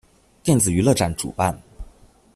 [0.41, 1.55] 电子娱乐展主办。